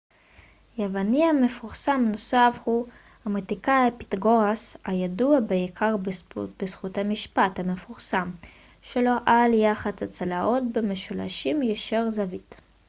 [0.77, 2.87] יווני מפורסם נוסף הוא
[3.25, 5.95] המתמטיקאי פיתגורס הידוע בעיקר
[6.59, 8.31] בזכות המשפט המפורסם
[8.81, 12.55] שלו על יחס הצלעות במשולשים ישרי זווית